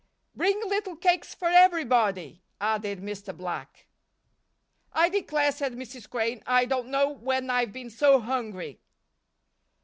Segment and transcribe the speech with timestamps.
[0.35, 3.37] "Bring little cakes for everybody," added Mr.
[3.37, 3.85] Black.
[4.91, 6.09] "I declare," said Mrs.
[6.09, 8.81] Crane, "I don't know when I've been so hungry."